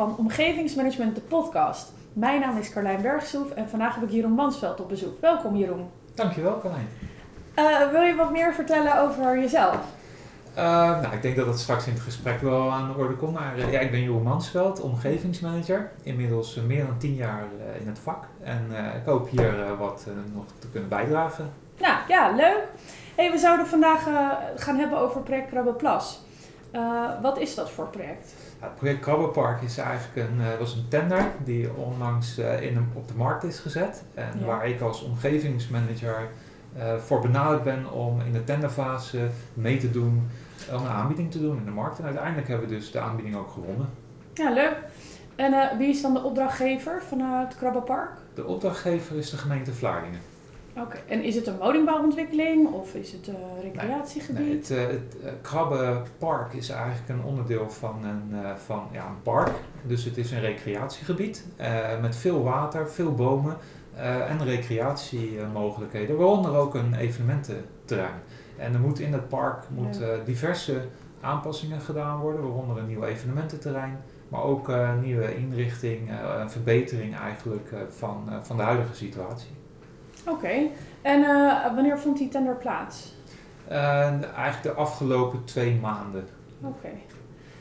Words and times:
van 0.00 0.16
Omgevingsmanagement, 0.16 1.14
de 1.14 1.20
podcast. 1.20 1.92
Mijn 2.12 2.40
naam 2.40 2.58
is 2.58 2.70
Carlijn 2.70 3.02
Bergsoef 3.02 3.50
en 3.50 3.68
vandaag 3.68 3.94
heb 3.94 4.04
ik 4.04 4.10
Jeroen 4.10 4.32
Mansveld 4.32 4.80
op 4.80 4.88
bezoek. 4.88 5.20
Welkom 5.20 5.56
Jeroen. 5.56 5.90
Dankjewel 6.14 6.60
Carlijn. 6.60 6.88
Uh, 7.56 7.90
wil 7.90 8.02
je 8.02 8.14
wat 8.14 8.30
meer 8.30 8.54
vertellen 8.54 9.00
over 9.00 9.38
jezelf? 9.38 9.76
Uh, 10.56 10.62
nou, 11.00 11.14
ik 11.14 11.22
denk 11.22 11.36
dat 11.36 11.46
dat 11.46 11.58
straks 11.58 11.86
in 11.86 11.92
het 11.92 12.02
gesprek 12.02 12.40
wel 12.40 12.72
aan 12.72 12.92
de 12.92 12.98
orde 12.98 13.14
komt. 13.14 13.32
Maar 13.32 13.58
uh, 13.58 13.72
ja, 13.72 13.80
ik 13.80 13.90
ben 13.90 14.00
Jeroen 14.00 14.22
Mansveld, 14.22 14.80
omgevingsmanager. 14.80 15.90
Inmiddels 16.02 16.54
meer 16.54 16.86
dan 16.86 16.98
tien 16.98 17.14
jaar 17.14 17.44
in 17.80 17.86
het 17.86 17.98
vak. 17.98 18.24
En 18.42 18.66
ik 19.00 19.04
hoop 19.04 19.30
hier 19.30 19.76
wat 19.78 20.06
nog 20.34 20.44
te 20.58 20.68
kunnen 20.68 20.88
bijdragen. 20.88 21.50
Nou 21.78 21.94
ja, 22.08 22.30
leuk. 22.30 22.62
Hey, 23.16 23.30
we 23.30 23.38
zouden 23.38 23.66
vandaag 23.66 24.02
gaan 24.56 24.76
hebben 24.76 24.98
over 24.98 25.20
project 25.20 25.48
Krabbelplas. 25.48 26.20
wat 27.22 27.38
is 27.38 27.54
dat 27.54 27.70
voor 27.70 27.86
project? 27.86 28.34
Het 28.60 28.74
project 28.74 29.00
Krabbenpark 29.00 29.62
is 29.62 29.78
eigenlijk 29.78 30.28
een, 30.28 30.38
uh, 30.40 30.58
was 30.58 30.74
een 30.74 30.88
tender 30.88 31.24
die 31.44 31.74
onlangs 31.74 32.38
uh, 32.38 32.62
in 32.62 32.76
een, 32.76 32.88
op 32.94 33.08
de 33.08 33.14
markt 33.14 33.44
is 33.44 33.58
gezet. 33.58 34.04
En 34.14 34.46
waar 34.46 34.68
ik 34.68 34.80
als 34.80 35.02
omgevingsmanager 35.02 36.28
uh, 36.76 36.96
voor 36.96 37.20
benaderd 37.20 37.64
ben 37.64 37.92
om 37.92 38.20
in 38.20 38.32
de 38.32 38.44
tenderfase 38.44 39.28
mee 39.54 39.78
te 39.78 39.90
doen, 39.90 40.28
om 40.72 40.84
een 40.84 40.90
aanbieding 40.90 41.30
te 41.30 41.40
doen 41.40 41.56
in 41.56 41.64
de 41.64 41.70
markt. 41.70 41.98
En 41.98 42.04
uiteindelijk 42.04 42.48
hebben 42.48 42.68
we 42.68 42.74
dus 42.74 42.90
de 42.90 43.00
aanbieding 43.00 43.36
ook 43.36 43.50
gewonnen. 43.50 43.88
Ja, 44.34 44.50
leuk. 44.52 44.76
En 45.36 45.78
wie 45.78 45.88
is 45.88 46.02
dan 46.02 46.14
de 46.14 46.22
opdrachtgever 46.22 47.02
van 47.08 47.20
het 47.20 47.56
Krabbenpark? 47.56 48.10
De 48.34 48.46
opdrachtgever 48.46 49.16
is 49.16 49.30
de 49.30 49.36
gemeente 49.36 49.72
Vlaardingen. 49.72 50.20
Oké, 50.80 50.96
en 51.08 51.22
is 51.22 51.34
het 51.34 51.46
een 51.46 51.58
woningbouwontwikkeling 51.58 52.68
of 52.72 52.94
is 52.94 53.12
het 53.12 53.26
een 53.28 53.62
recreatiegebied? 53.62 54.46
Nee, 54.46 54.56
het, 54.56 54.70
uh, 54.70 54.86
het 54.86 55.16
uh, 55.24 55.30
Krabbenpark 55.42 56.52
is 56.52 56.68
eigenlijk 56.68 57.08
een 57.08 57.24
onderdeel 57.24 57.70
van 57.70 58.04
een, 58.04 58.40
uh, 58.42 58.54
van, 58.54 58.88
ja, 58.92 59.06
een 59.06 59.22
park. 59.22 59.52
Dus 59.82 60.04
het 60.04 60.16
is 60.16 60.30
een 60.30 60.40
recreatiegebied 60.40 61.46
met 62.00 62.16
veel 62.16 62.42
water, 62.42 62.90
veel 62.90 63.14
bomen 63.14 63.56
en 64.28 64.44
recreatiemogelijkheden. 64.44 66.16
Waaronder 66.16 66.56
ook 66.56 66.74
een 66.74 66.94
evenemententerrein. 66.94 68.20
En 68.56 68.74
er 68.74 68.80
moet 68.80 68.98
in 68.98 69.12
het 69.12 69.28
park 69.28 69.64
moet, 69.68 70.00
diverse 70.24 70.80
aanpassingen 71.20 71.80
gedaan 71.80 72.20
worden, 72.20 72.42
waaronder 72.42 72.78
een 72.78 72.86
nieuw 72.86 73.04
evenemententerrein. 73.04 73.98
Maar 74.28 74.42
ook 74.42 74.68
een 74.68 75.00
nieuwe 75.00 75.36
inrichting, 75.36 76.10
een 76.40 76.50
verbetering 76.50 77.16
eigenlijk 77.16 77.68
van, 77.90 78.28
van 78.42 78.56
de 78.56 78.62
huidige 78.62 78.94
situatie. 78.94 79.50
Oké, 80.26 80.68
en 81.02 81.20
uh, 81.20 81.74
wanneer 81.74 81.98
vond 81.98 82.18
die 82.18 82.28
tender 82.28 82.56
plaats? 82.56 83.14
Uh, 83.70 84.02
eigenlijk 84.34 84.62
de 84.62 84.72
afgelopen 84.72 85.44
twee 85.44 85.78
maanden. 85.82 86.28
Oké. 86.62 86.88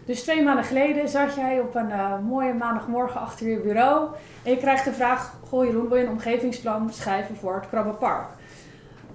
Dus 0.06 0.24
twee 0.24 0.44
maanden 0.44 0.66
geleden 0.66 1.10
zat 1.10 1.36
jij 1.36 1.60
op 1.60 1.76
een 1.76 1.90
uh, 1.90 2.20
mooie 2.28 2.54
maandagmorgen 2.54 3.22
achter 3.22 3.48
je 3.48 3.60
bureau 3.60 4.08
en 4.44 4.52
je 4.52 4.58
krijgt 4.58 4.86
de 4.86 4.94
vraag: 4.94 5.34
Goh, 5.48 5.66
Jeroen, 5.66 5.88
wil 5.88 5.98
je 5.98 6.04
een 6.04 6.10
omgevingsplan 6.10 6.94
schrijven 6.94 7.36
voor 7.36 7.56
het 7.56 7.70
Krabbenpark? 7.70 8.28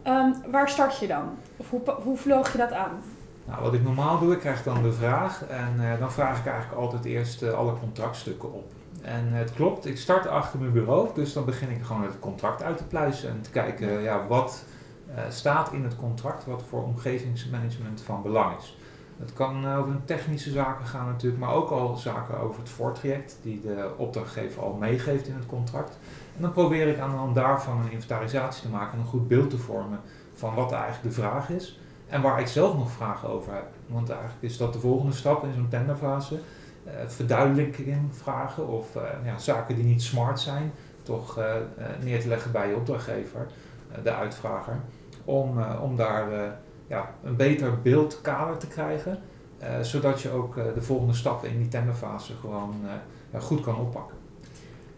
Um, 0.06 0.34
waar 0.50 0.68
start 0.68 0.98
je 0.98 1.06
dan? 1.06 1.38
Of 1.56 1.70
hoe, 1.70 1.80
hoe 2.02 2.16
vloog 2.16 2.52
je 2.52 2.58
dat 2.58 2.72
aan? 2.72 3.02
Nou, 3.44 3.62
wat 3.62 3.74
ik 3.74 3.82
normaal 3.82 4.18
doe, 4.18 4.32
ik 4.32 4.38
krijg 4.38 4.62
dan 4.62 4.82
de 4.82 4.92
vraag 4.92 5.46
en 5.46 5.98
dan 5.98 6.12
vraag 6.12 6.38
ik 6.38 6.46
eigenlijk 6.46 6.80
altijd 6.80 7.04
eerst 7.04 7.52
alle 7.52 7.78
contractstukken 7.78 8.52
op. 8.52 8.72
En 9.04 9.32
het 9.32 9.52
klopt, 9.52 9.86
ik 9.86 9.98
start 9.98 10.26
achter 10.26 10.58
mijn 10.58 10.72
bureau, 10.72 11.08
dus 11.14 11.32
dan 11.32 11.44
begin 11.44 11.70
ik 11.70 11.82
gewoon 11.82 12.02
het 12.02 12.18
contract 12.18 12.62
uit 12.62 12.76
te 12.76 12.84
pluizen 12.84 13.30
en 13.30 13.40
te 13.40 13.50
kijken 13.50 14.02
ja, 14.02 14.26
wat 14.26 14.64
uh, 15.08 15.14
staat 15.28 15.72
in 15.72 15.84
het 15.84 15.96
contract, 15.96 16.44
wat 16.44 16.62
voor 16.68 16.82
omgevingsmanagement 16.82 18.00
van 18.00 18.22
belang 18.22 18.58
is. 18.58 18.76
Het 19.18 19.32
kan 19.32 19.64
uh, 19.64 19.78
over 19.78 20.04
technische 20.04 20.50
zaken 20.50 20.86
gaan 20.86 21.06
natuurlijk, 21.06 21.40
maar 21.40 21.54
ook 21.54 21.70
al 21.70 21.96
zaken 21.96 22.38
over 22.38 22.60
het 22.60 22.68
voortraject 22.68 23.38
die 23.42 23.60
de 23.60 23.90
opdrachtgever 23.96 24.62
al 24.62 24.72
meegeeft 24.72 25.26
in 25.26 25.34
het 25.34 25.46
contract. 25.46 25.98
En 26.36 26.42
dan 26.42 26.52
probeer 26.52 26.88
ik 26.88 26.98
aan 26.98 27.10
de 27.10 27.16
hand 27.16 27.34
daarvan 27.34 27.80
een 27.80 27.92
inventarisatie 27.92 28.62
te 28.62 28.68
maken 28.68 28.92
en 28.92 28.98
een 28.98 29.10
goed 29.10 29.28
beeld 29.28 29.50
te 29.50 29.58
vormen 29.58 30.00
van 30.34 30.54
wat 30.54 30.72
eigenlijk 30.72 31.02
de 31.02 31.20
vraag 31.20 31.50
is 31.50 31.78
en 32.08 32.22
waar 32.22 32.40
ik 32.40 32.46
zelf 32.46 32.76
nog 32.76 32.90
vragen 32.90 33.28
over 33.28 33.52
heb. 33.52 33.66
Want 33.86 34.10
eigenlijk 34.10 34.42
is 34.42 34.56
dat 34.56 34.72
de 34.72 34.80
volgende 34.80 35.14
stap 35.14 35.44
in 35.44 35.54
zo'n 35.54 35.68
tenderfase 35.68 36.40
verduidelijking 37.06 38.14
vragen 38.14 38.68
of 38.68 38.96
uh, 38.96 39.02
ja, 39.24 39.38
zaken 39.38 39.74
die 39.74 39.84
niet 39.84 40.02
smart 40.02 40.40
zijn, 40.40 40.72
toch 41.02 41.38
uh, 41.38 41.54
neer 42.02 42.20
te 42.20 42.28
leggen 42.28 42.52
bij 42.52 42.68
je 42.68 42.76
opdrachtgever, 42.76 43.46
de 44.02 44.14
uitvrager, 44.14 44.80
om, 45.24 45.62
om 45.82 45.96
daar 45.96 46.28
ja, 46.86 47.10
een 47.22 47.36
beter 47.36 47.80
beeldkader 47.80 48.58
te 48.58 48.66
krijgen, 48.66 49.18
zodat 49.80 50.20
je 50.20 50.30
ook 50.30 50.54
de 50.54 50.82
volgende 50.82 51.14
stappen 51.14 51.50
in 51.50 51.58
die 51.58 51.68
tenderfase 51.68 52.32
gewoon 52.40 52.74
goed 53.38 53.60
kan 53.60 53.76
oppakken. 53.76 54.16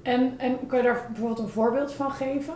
En, 0.03 0.35
en 0.39 0.67
kan 0.67 0.79
je 0.79 0.85
daar 0.85 1.07
bijvoorbeeld 1.07 1.39
een 1.39 1.53
voorbeeld 1.53 1.93
van 1.93 2.11
geven? 2.11 2.55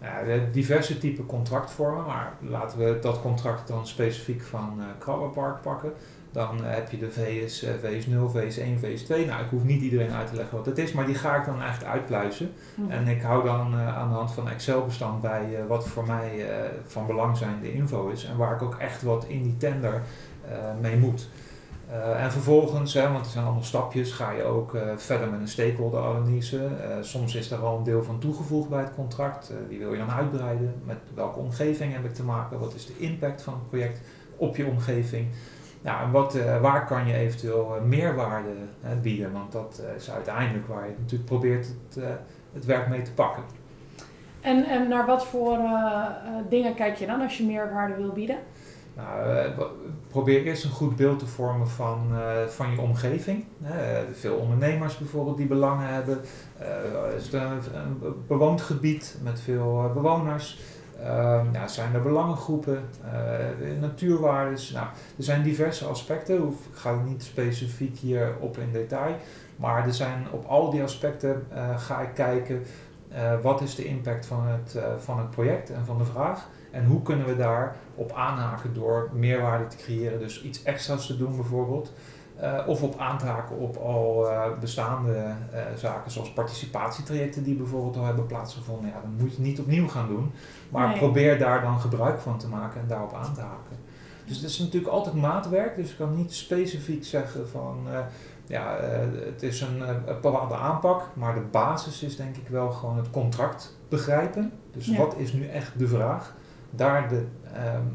Ja, 0.00 0.38
diverse 0.52 0.98
type 0.98 1.26
contractvormen, 1.26 2.04
maar 2.06 2.32
laten 2.40 2.78
we 2.78 2.98
dat 3.00 3.20
contract 3.20 3.68
dan 3.68 3.86
specifiek 3.86 4.42
van 4.42 4.74
uh, 4.78 4.84
Krabbenpark 4.98 5.62
pakken. 5.62 5.92
Dan 6.32 6.58
uh, 6.60 6.74
heb 6.74 6.90
je 6.90 6.98
de 6.98 7.10
VS, 7.10 7.64
uh, 7.64 7.70
VS0, 7.70 8.36
VS1, 8.36 8.84
VS2. 8.84 9.26
Nou, 9.26 9.42
ik 9.42 9.50
hoef 9.50 9.62
niet 9.62 9.82
iedereen 9.82 10.12
uit 10.12 10.28
te 10.28 10.36
leggen 10.36 10.56
wat 10.56 10.66
het 10.66 10.78
is, 10.78 10.92
maar 10.92 11.06
die 11.06 11.14
ga 11.14 11.36
ik 11.36 11.44
dan 11.44 11.60
eigenlijk 11.60 11.92
uitpluizen. 11.92 12.52
Mm. 12.74 12.90
En 12.90 13.08
ik 13.08 13.22
hou 13.22 13.44
dan 13.44 13.74
uh, 13.74 13.98
aan 13.98 14.08
de 14.08 14.14
hand 14.14 14.32
van 14.32 14.48
Excel-bestand 14.48 15.20
bij 15.20 15.64
wat 15.68 15.88
voor 15.88 16.06
mij 16.06 16.46
van 16.86 17.06
belang 17.06 17.36
zijn 17.36 17.60
de 17.60 17.72
info 17.72 18.08
is. 18.08 18.24
En 18.24 18.36
waar 18.36 18.54
ik 18.54 18.62
ook 18.62 18.74
echt 18.78 19.02
wat 19.02 19.24
in 19.28 19.42
die 19.42 19.56
tender 19.56 20.02
mee 20.80 20.96
moet. 20.96 21.28
en 22.16 22.32
vervolgens, 22.32 22.94
hè, 22.94 23.12
want 23.12 23.24
er 23.24 23.30
zijn 23.30 23.44
allemaal 23.44 23.62
stapjes, 23.62 24.12
ga 24.12 24.30
je 24.30 24.42
ook 24.42 24.76
verder 24.96 25.28
met 25.30 25.40
een 25.40 25.48
stakeholder-analyse. 25.48 26.68
soms 27.00 27.34
is 27.34 27.48
daar 27.48 27.58
al 27.58 27.78
een 27.78 27.84
deel 27.84 28.02
van 28.02 28.18
toegevoegd 28.18 28.68
bij 28.68 28.82
het 28.82 28.94
contract. 28.94 29.52
die 29.68 29.78
wil 29.78 29.92
je 29.92 29.98
dan 29.98 30.10
uitbreiden. 30.10 30.74
Met 30.84 30.98
welke 31.14 31.38
omgeving 31.38 31.92
heb 31.92 32.04
ik 32.04 32.14
te 32.14 32.24
maken? 32.24 32.58
Wat 32.58 32.74
is 32.74 32.86
de 32.86 32.98
impact 32.98 33.42
van 33.42 33.52
het 33.52 33.68
project 33.68 34.00
op 34.36 34.56
je 34.56 34.66
omgeving? 34.66 35.28
Nou, 35.82 36.04
en 36.04 36.10
wat, 36.10 36.36
uh, 36.36 36.60
waar 36.60 36.86
kan 36.86 37.06
je 37.06 37.14
eventueel 37.14 37.76
uh, 37.76 37.82
meerwaarde 37.82 38.48
uh, 38.84 38.90
bieden? 39.02 39.32
Want 39.32 39.52
dat 39.52 39.82
is 39.96 40.10
uiteindelijk 40.10 40.66
waar 40.66 40.86
je 40.86 40.94
natuurlijk 40.98 41.30
probeert 41.30 41.66
het, 41.66 42.04
het 42.52 42.64
werk 42.64 42.88
mee 42.88 43.02
te 43.02 43.12
pakken. 43.12 43.42
En, 44.40 44.64
en 44.64 44.88
naar 44.88 45.06
wat 45.06 45.26
voor 45.26 45.58
dingen 46.48 46.74
kijk 46.74 46.96
je 46.96 47.06
dan 47.06 47.20
als 47.20 47.38
je 47.38 47.46
meerwaarde 47.46 47.94
wil 47.94 48.12
bieden? 48.12 48.36
Nou, 48.96 49.50
probeer 50.08 50.42
eerst 50.42 50.64
een 50.64 50.70
goed 50.70 50.96
beeld 50.96 51.18
te 51.18 51.26
vormen 51.26 51.68
van, 51.68 51.98
van 52.48 52.70
je 52.70 52.80
omgeving. 52.80 53.44
veel 54.12 54.34
ondernemers 54.34 54.98
bijvoorbeeld 54.98 55.36
die 55.36 55.46
belangen 55.46 55.88
hebben. 55.88 56.20
is 57.16 57.24
het 57.24 57.32
een, 57.32 57.74
een 57.74 58.24
bewoond 58.26 58.60
gebied 58.60 59.18
met 59.22 59.40
veel 59.40 59.90
bewoners? 59.94 60.58
Um, 61.06 61.52
ja, 61.52 61.68
zijn 61.68 61.94
er 61.94 62.02
belangengroepen, 62.02 62.84
uh, 63.04 63.80
natuurwaardes. 63.80 64.70
Nou, 64.70 64.86
er 65.16 65.24
zijn 65.24 65.42
diverse 65.42 65.84
aspecten. 65.84 66.48
Ik 66.48 66.54
ga 66.72 66.94
niet 66.94 67.22
specifiek 67.22 67.98
hier 67.98 68.34
op 68.40 68.58
in 68.58 68.72
detail. 68.72 69.14
Maar 69.56 69.86
er 69.86 69.94
zijn 69.94 70.26
op 70.30 70.46
al 70.46 70.70
die 70.70 70.82
aspecten 70.82 71.46
uh, 71.52 71.78
ga 71.78 72.00
ik 72.00 72.14
kijken 72.14 72.62
uh, 73.12 73.40
wat 73.42 73.60
is 73.60 73.74
de 73.74 73.84
impact 73.84 74.26
van 74.26 74.46
het, 74.46 74.78
van 74.98 75.18
het 75.18 75.30
project 75.30 75.70
en 75.70 75.84
van 75.84 75.98
de 75.98 76.04
vraag. 76.04 76.48
En 76.70 76.84
hoe 76.84 77.02
kunnen 77.02 77.26
we 77.26 77.36
daar 77.36 77.76
op 77.94 78.12
aanhaken 78.12 78.74
door 78.74 79.10
meerwaarde 79.12 79.66
te 79.66 79.76
creëren. 79.76 80.18
Dus 80.18 80.42
iets 80.42 80.62
extra's 80.62 81.06
te 81.06 81.16
doen 81.16 81.36
bijvoorbeeld. 81.36 81.92
Uh, 82.42 82.58
of 82.66 82.82
op 82.82 82.98
aanhaken 82.98 83.58
op 83.58 83.76
al 83.76 84.30
uh, 84.30 84.42
bestaande 84.60 85.12
uh, 85.12 85.60
zaken 85.76 86.10
zoals 86.10 86.32
participatietrajecten 86.32 87.42
die 87.42 87.54
bijvoorbeeld 87.54 87.96
al 87.96 88.04
hebben 88.04 88.26
plaatsgevonden. 88.26 88.90
Ja, 88.90 89.00
dan 89.02 89.14
moet 89.18 89.36
je 89.36 89.42
niet 89.42 89.60
opnieuw 89.60 89.88
gaan 89.88 90.08
doen, 90.08 90.32
maar 90.68 90.88
nee. 90.88 90.98
probeer 90.98 91.38
daar 91.38 91.62
dan 91.62 91.80
gebruik 91.80 92.20
van 92.20 92.38
te 92.38 92.48
maken 92.48 92.80
en 92.80 92.86
daarop 92.86 93.14
aan 93.14 93.34
te 93.34 93.40
haken. 93.40 93.76
Dus 94.26 94.36
het 94.36 94.50
is 94.50 94.58
natuurlijk 94.58 94.92
altijd 94.92 95.14
maatwerk, 95.14 95.76
dus 95.76 95.90
ik 95.90 95.96
kan 95.96 96.14
niet 96.14 96.34
specifiek 96.34 97.04
zeggen 97.04 97.48
van 97.48 97.86
ja, 98.46 98.76
het 99.24 99.42
is 99.42 99.60
een, 99.60 99.88
een 99.88 100.04
bepaalde 100.04 100.54
aanpak, 100.54 101.02
maar 101.14 101.34
de 101.34 101.44
basis 101.50 102.02
is 102.02 102.16
denk 102.16 102.36
ik 102.36 102.48
wel 102.48 102.70
gewoon 102.70 102.96
het 102.96 103.10
contract 103.10 103.76
begrijpen. 103.88 104.52
Dus 104.72 104.86
ja. 104.86 104.96
wat 104.96 105.14
is 105.16 105.32
nu 105.32 105.46
echt 105.46 105.78
de 105.78 105.88
vraag? 105.88 106.34
Daar 106.70 107.08
de, 107.08 107.24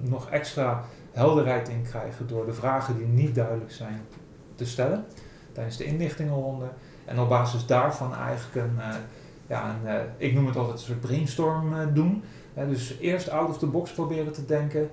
nog 0.01 0.29
extra 0.29 0.83
helderheid 1.11 1.69
in 1.69 1.81
krijgen 1.81 2.27
door 2.27 2.45
de 2.45 2.53
vragen 2.53 2.97
die 2.97 3.07
niet 3.07 3.35
duidelijk 3.35 3.71
zijn 3.71 4.01
te 4.55 4.65
stellen 4.65 5.05
tijdens 5.55 5.77
de 5.77 5.83
inlichtingenronde. 5.83 6.65
En 7.05 7.19
op 7.19 7.29
basis 7.29 7.65
daarvan 7.65 8.15
eigenlijk 8.15 8.67
een, 8.67 8.75
uh, 8.77 8.95
ja, 9.47 9.69
een 9.69 9.93
uh, 9.93 10.01
ik 10.17 10.33
noem 10.33 10.45
het 10.45 10.55
altijd 10.55 10.77
een 10.77 10.85
soort 10.85 11.01
brainstorm 11.01 11.73
uh, 11.73 11.79
doen. 11.93 12.23
dus 12.53 12.97
eerst 12.99 13.29
out 13.29 13.49
of 13.49 13.57
the 13.57 13.65
box 13.65 13.91
proberen 13.91 14.33
te 14.33 14.45
denken. 14.45 14.89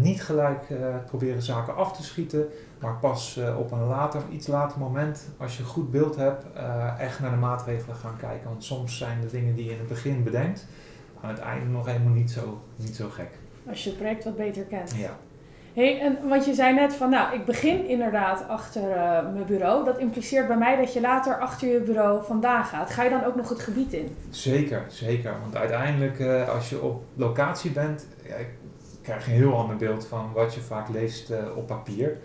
niet 0.00 0.22
gelijk 0.22 0.66
proberen 1.06 1.42
zaken 1.42 1.76
af 1.76 1.96
te 1.96 2.02
schieten. 2.02 2.46
Maar 2.78 2.94
pas 2.94 3.40
op 3.58 3.72
een 3.72 3.86
later, 3.86 4.22
iets 4.30 4.46
later 4.46 4.78
moment, 4.78 5.28
als 5.36 5.56
je 5.56 5.62
een 5.62 5.68
goed 5.68 5.90
beeld 5.90 6.16
hebt, 6.16 6.44
echt 6.98 7.20
naar 7.20 7.30
de 7.30 7.36
maatregelen 7.36 7.96
gaan 7.96 8.16
kijken. 8.16 8.48
Want 8.48 8.64
soms 8.64 8.98
zijn 8.98 9.20
de 9.20 9.30
dingen 9.30 9.54
die 9.54 9.64
je 9.64 9.70
in 9.70 9.78
het 9.78 9.88
begin 9.88 10.22
bedenkt, 10.22 10.66
aan 11.20 11.30
het 11.30 11.38
einde 11.38 11.66
nog 11.66 11.86
helemaal 11.86 12.12
niet 12.12 12.30
zo, 12.30 12.60
niet 12.76 12.96
zo 12.96 13.08
gek. 13.08 13.30
Als 13.68 13.84
je 13.84 13.90
het 13.90 13.98
project 13.98 14.24
wat 14.24 14.36
beter 14.36 14.62
kent. 14.62 14.94
Ja. 14.96 15.16
Hey, 15.74 16.00
en 16.00 16.28
want 16.28 16.44
je 16.44 16.54
zei 16.54 16.74
net 16.74 16.94
van, 16.94 17.10
nou, 17.10 17.34
ik 17.34 17.44
begin 17.44 17.88
inderdaad 17.88 18.48
achter 18.48 18.90
eh, 18.90 19.32
mijn 19.32 19.44
bureau. 19.46 19.84
Dat 19.84 19.98
impliceert 19.98 20.46
bij 20.46 20.56
mij 20.56 20.76
dat 20.76 20.92
je 20.92 21.00
later 21.00 21.38
achter 21.38 21.68
je 21.68 21.80
bureau 21.80 22.24
vandaan 22.24 22.64
gaat. 22.64 22.90
Ga 22.90 23.02
je 23.02 23.10
dan 23.10 23.24
ook 23.24 23.34
nog 23.36 23.48
het 23.48 23.60
gebied 23.60 23.92
in? 23.92 24.16
Zeker, 24.30 24.84
zeker. 24.88 25.34
Want 25.40 25.56
uiteindelijk, 25.56 26.18
uh, 26.18 26.48
als 26.48 26.70
je 26.70 26.82
op 26.82 27.02
locatie 27.14 27.70
bent, 27.70 28.06
krijg 29.02 29.26
je 29.26 29.30
een 29.30 29.36
heel 29.36 29.56
ander 29.56 29.76
beeld 29.76 30.06
van 30.06 30.30
wat 30.34 30.54
je 30.54 30.60
vaak 30.60 30.88
leest 30.88 31.30
uh, 31.30 31.56
op 31.56 31.66
papier. 31.66 32.16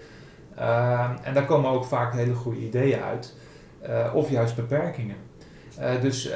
En 1.24 1.34
daar 1.34 1.46
komen 1.46 1.70
ook 1.70 1.86
vaak 1.86 2.14
hele 2.14 2.34
goede 2.34 2.60
ideeën 2.60 3.02
uit, 3.02 3.36
of 4.14 4.30
juist 4.30 4.56
beperkingen. 4.56 5.16
dus 6.02 6.32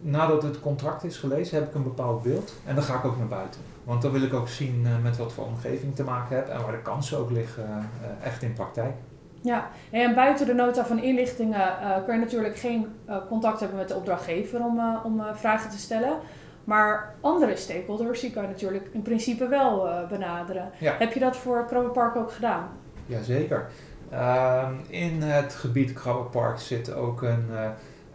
nadat 0.00 0.42
het 0.42 0.60
contract 0.60 1.04
is 1.04 1.16
gelezen, 1.16 1.58
heb 1.58 1.68
ik 1.68 1.74
een 1.74 1.82
bepaald 1.82 2.22
beeld 2.22 2.54
en 2.66 2.74
dan 2.74 2.84
ga 2.84 2.94
ik 2.94 3.04
ook 3.04 3.18
naar 3.18 3.26
buiten. 3.26 3.60
Want 3.86 4.02
dan 4.02 4.12
wil 4.12 4.22
ik 4.22 4.34
ook 4.34 4.48
zien 4.48 4.82
uh, 4.86 5.02
met 5.02 5.16
wat 5.16 5.32
voor 5.32 5.44
omgeving 5.44 5.94
te 5.94 6.04
maken 6.04 6.36
heb 6.36 6.48
en 6.48 6.62
waar 6.62 6.72
de 6.72 6.82
kansen 6.82 7.18
ook 7.18 7.30
liggen 7.30 7.64
uh, 7.64 8.26
echt 8.26 8.42
in 8.42 8.52
praktijk. 8.52 8.94
Ja, 9.40 9.68
en 9.90 10.14
buiten 10.14 10.46
de 10.46 10.54
nota 10.54 10.86
van 10.86 11.02
inlichtingen 11.02 11.60
uh, 11.82 12.04
kun 12.04 12.14
je 12.14 12.20
natuurlijk 12.20 12.56
geen 12.56 12.86
contact 13.28 13.60
hebben 13.60 13.78
met 13.78 13.88
de 13.88 13.94
opdrachtgever 13.94 14.64
om, 14.64 14.80
om 15.04 15.22
vragen 15.34 15.70
te 15.70 15.78
stellen. 15.78 16.18
Maar 16.64 17.14
andere 17.20 17.56
stakeholders, 17.56 18.20
die 18.20 18.30
kan 18.30 18.42
je 18.42 18.48
natuurlijk 18.48 18.88
in 18.92 19.02
principe 19.02 19.48
wel 19.48 19.88
benaderen. 20.08 20.70
Ja. 20.78 20.94
Heb 20.98 21.12
je 21.12 21.20
dat 21.20 21.36
voor 21.36 21.66
Krabbenpark 21.66 22.16
ook 22.16 22.32
gedaan? 22.32 22.68
Jazeker. 23.06 23.68
Ehm, 24.10 24.72
in 24.88 25.22
het 25.22 25.54
gebied 25.54 25.92
Krabbenpark 25.92 26.58
zit 26.58 26.94
ook 26.94 27.22
een, 27.22 27.46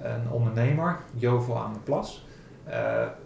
een 0.02 0.32
ondernemer, 0.32 0.98
Jovo 1.14 1.56
aan 1.56 1.74
de 1.74 1.80
Plas. 1.80 2.26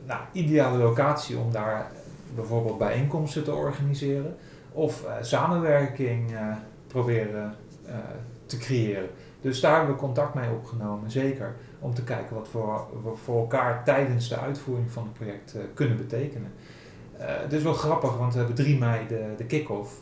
nou, 0.06 0.20
ideale 0.32 0.78
locatie 0.78 1.38
om 1.38 1.52
daar 1.52 1.92
bijvoorbeeld 2.36 2.78
bijeenkomsten 2.78 3.44
te 3.44 3.54
organiseren 3.54 4.36
of 4.72 5.04
uh, 5.04 5.12
samenwerking 5.22 6.32
uh, 6.32 6.56
proberen 6.88 7.56
uh, 7.88 7.94
te 8.46 8.58
creëren. 8.58 9.10
Dus 9.42 9.60
daar 9.60 9.76
hebben 9.76 9.96
we 9.96 10.02
contact 10.02 10.34
mee 10.34 10.50
opgenomen, 10.50 11.12
zeker, 11.12 11.56
om 11.80 11.94
te 11.94 12.04
kijken 12.04 12.36
wat 12.36 12.48
voor, 12.48 12.88
we 13.04 13.16
voor 13.24 13.40
elkaar 13.40 13.84
tijdens 13.84 14.30
de 14.30 14.40
uitvoering 14.40 14.92
van 14.92 15.04
het 15.04 15.14
project 15.14 15.56
kunnen 15.74 15.98
betekenen. 15.98 16.52
het 17.18 17.54
is 17.54 17.64
wel 17.64 17.74
grappig, 17.74 18.18
want 18.18 18.32
we 18.32 18.38
hebben 18.38 18.56
3 18.56 18.78
mei 18.78 19.08
de, 19.08 19.34
de 19.38 19.46
kick-off 19.46 20.02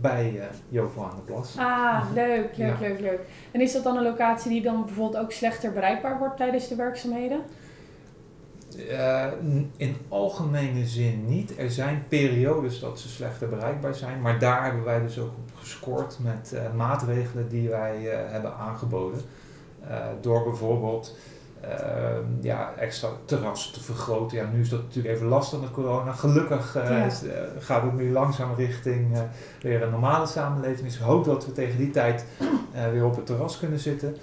bij 0.00 0.32
uh, 0.34 0.42
Jovo 0.68 1.02
aan 1.02 1.16
de 1.16 1.32
Plas. 1.32 1.54
Ah, 1.58 2.04
leuk, 2.14 2.56
leuk, 2.56 2.80
leuk, 2.80 3.00
leuk. 3.00 3.20
En 3.50 3.60
is 3.60 3.72
dat 3.72 3.82
dan 3.82 3.96
een 3.96 4.02
locatie 4.02 4.50
die 4.50 4.62
dan 4.62 4.84
bijvoorbeeld 4.84 5.24
ook 5.24 5.32
slechter 5.32 5.72
bereikbaar 5.72 6.18
wordt 6.18 6.36
tijdens 6.36 6.68
de 6.68 6.74
werkzaamheden? 6.74 7.40
Uh, 8.78 9.24
in 9.76 9.96
algemene 10.08 10.86
zin 10.86 11.26
niet. 11.26 11.58
Er 11.58 11.70
zijn 11.70 12.04
periodes 12.08 12.80
dat 12.80 13.00
ze 13.00 13.08
slechter 13.08 13.48
bereikbaar 13.48 13.94
zijn, 13.94 14.20
maar 14.20 14.38
daar 14.38 14.64
hebben 14.64 14.84
wij 14.84 15.02
dus 15.02 15.18
ook 15.18 15.30
op 15.30 15.50
gescoord 15.58 16.18
met 16.22 16.52
uh, 16.54 16.60
maatregelen 16.76 17.48
die 17.48 17.68
wij 17.68 18.00
uh, 18.02 18.30
hebben 18.30 18.54
aangeboden. 18.54 19.20
door 20.20 20.44
bijvoorbeeld 20.44 21.16
ehm, 21.60 22.24
ja, 22.40 22.74
extra 22.76 23.08
terras 23.24 23.70
te 23.70 23.82
vergroten. 23.82 24.36
Ja, 24.36 24.48
nu 24.52 24.60
is 24.60 24.68
dat 24.68 24.82
natuurlijk 24.82 25.14
even 25.14 25.26
lastig 25.26 25.60
met 25.60 25.70
corona. 25.70 26.12
Gelukkig 26.12 26.74
ja. 26.74 27.04
is, 27.04 27.22
gaat 27.58 27.82
het 27.82 27.94
nu 27.94 28.12
langzaam 28.12 28.54
richting 28.54 29.18
weer 29.60 29.82
een 29.82 29.90
normale 29.90 30.26
samenleving. 30.26 30.86
Dus 30.86 30.96
ik 30.96 31.02
hoop 31.02 31.24
dat 31.24 31.46
we 31.46 31.52
tegen 31.52 31.78
die 31.78 31.90
tijd 31.90 32.24
weer 32.92 33.04
op 33.04 33.16
het 33.16 33.26
terras 33.26 33.58
kunnen 33.58 33.78
zitten. 33.78 34.16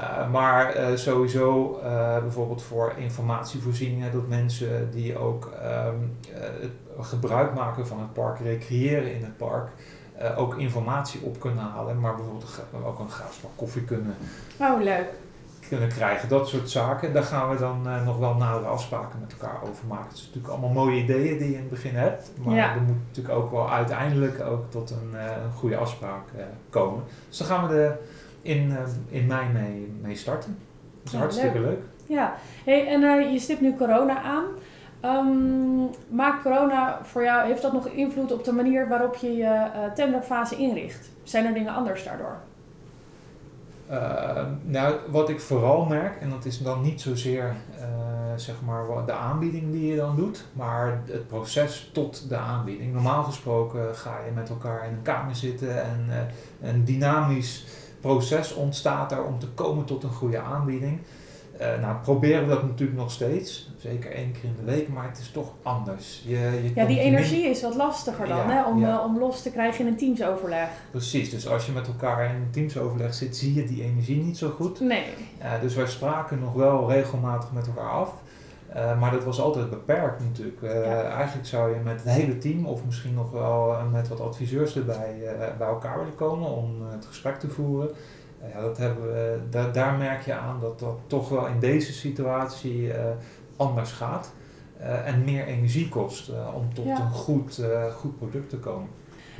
Uh, 0.00 0.30
maar 0.30 0.76
uh, 0.76 0.96
sowieso 0.96 1.80
uh, 1.84 2.18
bijvoorbeeld 2.18 2.62
voor 2.62 2.92
informatievoorzieningen, 2.96 4.12
dat 4.12 4.28
mensen 4.28 4.90
die 4.90 5.18
ook 5.18 5.52
um, 5.86 6.16
het 6.60 6.70
gebruik 7.00 7.54
maken 7.54 7.86
van 7.86 8.00
het 8.00 8.12
park, 8.12 8.38
recreëren 8.38 9.14
in 9.14 9.22
het 9.22 9.36
park, 9.36 9.70
ook 10.36 10.58
informatie 10.58 11.20
op 11.22 11.40
kunnen 11.40 11.64
halen, 11.64 12.00
maar 12.00 12.14
bijvoorbeeld 12.14 12.62
ook 12.84 12.98
een 12.98 13.10
gratis 13.10 13.40
koffie 13.56 13.84
kunnen, 13.84 14.16
oh, 14.60 14.82
leuk. 14.82 15.06
kunnen 15.68 15.88
krijgen. 15.88 16.28
Dat 16.28 16.48
soort 16.48 16.70
zaken, 16.70 17.12
daar 17.12 17.22
gaan 17.22 17.50
we 17.50 17.58
dan 17.58 18.04
nog 18.04 18.18
wel 18.18 18.34
nadere 18.34 18.66
afspraken 18.66 19.20
met 19.20 19.32
elkaar 19.32 19.62
over 19.62 19.86
maken. 19.88 20.08
Het 20.08 20.16
is 20.16 20.26
natuurlijk 20.26 20.52
allemaal 20.52 20.84
mooie 20.84 21.02
ideeën 21.02 21.38
die 21.38 21.48
je 21.48 21.54
in 21.54 21.60
het 21.60 21.70
begin 21.70 21.94
hebt, 21.94 22.30
maar 22.42 22.54
ja. 22.54 22.74
er 22.74 22.80
moet 22.80 23.06
natuurlijk 23.06 23.34
ook 23.34 23.50
wel 23.50 23.70
uiteindelijk 23.70 24.40
ook 24.40 24.70
tot 24.70 24.90
een, 24.90 25.14
een 25.44 25.52
goede 25.52 25.76
afspraak 25.76 26.24
komen. 26.70 27.04
Dus 27.28 27.38
dan 27.38 27.46
gaan 27.46 27.68
we 27.68 27.74
de 27.74 27.92
in, 28.44 28.70
uh, 28.70 28.78
in 29.08 29.26
mei 29.26 29.48
mee, 29.52 29.92
mee 30.00 30.16
starten. 30.16 30.58
Dat 30.96 31.04
is 31.06 31.12
ja, 31.12 31.18
hartstikke 31.18 31.58
leuk. 31.58 31.68
leuk. 31.68 31.82
Ja, 32.06 32.34
hey, 32.64 32.86
en 32.86 33.02
uh, 33.02 33.32
je 33.32 33.38
stipt 33.38 33.60
nu 33.60 33.76
corona 33.76 34.22
aan. 34.22 34.44
Um, 35.04 35.90
maakt 36.08 36.42
corona 36.42 36.98
voor 37.02 37.22
jou, 37.22 37.46
heeft 37.46 37.62
dat 37.62 37.72
nog 37.72 37.86
invloed 37.86 38.32
op 38.32 38.44
de 38.44 38.52
manier 38.52 38.88
waarop 38.88 39.14
je 39.14 39.32
je 39.32 39.44
uh, 39.44 39.92
tenderfase 39.94 40.56
inricht? 40.56 41.10
Zijn 41.22 41.46
er 41.46 41.54
dingen 41.54 41.74
anders 41.74 42.04
daardoor? 42.04 42.36
nou, 44.64 44.94
wat 45.10 45.28
ik 45.28 45.40
vooral 45.40 45.84
merk, 45.84 46.20
en 46.20 46.30
dat 46.30 46.44
is 46.44 46.58
dan 46.58 46.82
niet 46.82 47.00
zozeer 47.00 47.54
zeg 48.36 48.54
maar 48.64 49.06
de 49.06 49.12
aanbieding 49.12 49.72
die 49.72 49.86
je 49.86 49.96
dan 49.96 50.16
doet, 50.16 50.44
maar 50.52 51.00
het 51.06 51.28
proces 51.28 51.90
tot 51.92 52.28
de 52.28 52.36
aanbieding. 52.36 52.92
Normaal 52.92 53.22
gesproken 53.22 53.96
ga 53.96 54.18
je 54.26 54.32
met 54.32 54.48
elkaar 54.48 54.86
in 54.86 54.92
een 54.92 55.02
kamer 55.02 55.34
zitten 55.34 55.84
en 55.84 56.28
een 56.62 56.84
dynamisch 56.84 57.66
proces 58.04 58.54
ontstaat 58.54 59.12
er 59.12 59.24
om 59.24 59.38
te 59.38 59.48
komen 59.48 59.84
tot 59.84 60.02
een 60.02 60.12
goede 60.12 60.38
aanbieding. 60.38 60.98
Uh, 61.60 61.80
nou, 61.80 61.96
proberen 62.02 62.42
we 62.42 62.48
dat 62.48 62.62
natuurlijk 62.62 62.98
nog 62.98 63.10
steeds. 63.10 63.70
Zeker 63.78 64.12
één 64.12 64.32
keer 64.32 64.44
in 64.44 64.56
de 64.64 64.72
week, 64.72 64.88
maar 64.88 65.08
het 65.08 65.18
is 65.18 65.30
toch 65.30 65.52
anders. 65.62 66.22
Je, 66.26 66.38
je 66.38 66.70
ja, 66.74 66.86
die 66.86 67.00
energie 67.00 67.44
is 67.44 67.62
wat 67.62 67.74
lastiger 67.74 68.28
dan, 68.28 68.50
hè? 68.50 68.64
Om, 68.64 68.82
uh, 68.82 69.02
om 69.06 69.18
los 69.18 69.42
te 69.42 69.50
krijgen 69.50 69.86
in 69.86 69.92
een 69.92 69.96
teamsoverleg. 69.96 70.68
Precies, 70.90 71.30
dus 71.30 71.48
als 71.48 71.66
je 71.66 71.72
met 71.72 71.86
elkaar 71.86 72.24
in 72.24 72.34
een 72.34 72.50
teamsoverleg 72.50 73.14
zit, 73.14 73.36
zie 73.36 73.54
je 73.54 73.64
die 73.64 73.82
energie 73.82 74.22
niet 74.22 74.38
zo 74.38 74.50
goed. 74.50 74.80
Nee. 74.80 75.04
Uh, 75.42 75.60
dus 75.60 75.74
wij 75.74 75.86
spraken 75.86 76.38
nog 76.38 76.52
wel 76.52 76.90
regelmatig 76.90 77.52
met 77.52 77.66
elkaar 77.66 77.90
af. 77.90 78.12
Uh, 78.74 79.00
maar 79.00 79.10
dat 79.10 79.24
was 79.24 79.40
altijd 79.40 79.70
beperkt 79.70 80.20
natuurlijk. 80.20 80.60
Uh, 80.62 80.84
ja. 80.84 81.02
Eigenlijk 81.02 81.46
zou 81.46 81.74
je 81.74 81.80
met 81.84 82.02
het 82.02 82.12
hele 82.12 82.38
team 82.38 82.66
of 82.66 82.84
misschien 82.84 83.14
nog 83.14 83.30
wel 83.30 83.76
met 83.92 84.08
wat 84.08 84.20
adviseurs 84.20 84.76
erbij 84.76 85.16
uh, 85.22 85.56
bij 85.58 85.66
elkaar 85.66 85.98
willen 85.98 86.14
komen 86.14 86.48
om 86.48 86.86
het 86.90 87.06
gesprek 87.06 87.38
te 87.38 87.48
voeren. 87.48 87.90
ja, 88.52 88.60
dat 88.60 88.78
hebben 88.78 89.02
we, 89.02 89.38
da 89.50 89.68
daar 89.68 89.94
merk 89.94 90.22
je 90.22 90.34
aan 90.34 90.60
dat 90.60 90.78
dat 90.78 90.96
toch 91.06 91.28
wel 91.28 91.46
in 91.46 91.60
deze 91.60 91.92
situatie 91.92 92.92
anders 93.56 93.92
gaat. 93.92 94.32
en 95.04 95.24
meer 95.24 95.46
energie 95.46 95.88
kost 95.88 96.30
om 96.54 96.74
tot 96.74 96.84
ja. 96.84 97.00
een 97.00 97.10
goed, 97.10 97.62
goed 97.96 98.18
product 98.18 98.50
te 98.50 98.58
komen. 98.58 98.88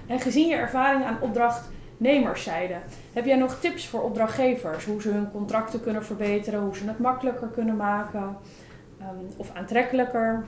En 0.06 0.20
gezien 0.20 0.49
je 0.49 0.56
ervaring 0.56 1.04
aan 1.04 1.20
opdrachtnemerszijde, 1.20 2.76
heb 3.12 3.25
jij 3.25 3.37
nog 3.37 3.61
tips 3.61 3.87
voor 3.87 4.02
opdrachtgevers? 4.02 4.85
Hoe 4.85 5.02
ze 5.02 5.11
hun 5.11 5.30
contracten 5.30 5.82
kunnen 5.82 6.04
verbeteren, 6.04 6.61
hoe 6.61 6.76
ze 6.76 6.87
het 6.87 6.99
makkelijker 6.99 7.49
kunnen 7.49 7.76
maken? 7.76 8.37
Um, 9.11 9.26
of 9.37 9.50
aantrekkelijker? 9.54 10.44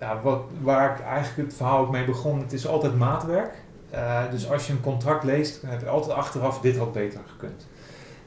Ja, 0.00 0.20
wat, 0.22 0.40
waar 0.60 0.98
ik 0.98 1.04
eigenlijk 1.04 1.48
het 1.48 1.56
verhaal 1.56 1.78
ook 1.78 1.90
mee 1.90 2.04
begon, 2.04 2.40
het 2.40 2.52
is 2.52 2.66
altijd 2.66 2.98
maatwerk. 2.98 3.52
Uh, 3.94 4.30
dus 4.30 4.50
als 4.50 4.66
je 4.66 4.72
een 4.72 4.80
contract 4.80 5.24
leest, 5.24 5.60
dan 5.60 5.70
heb 5.70 5.80
je 5.80 5.88
altijd 5.88 6.16
achteraf 6.16 6.60
dit 6.60 6.76
had 6.76 6.92
beter 6.92 7.20
gekund. 7.26 7.66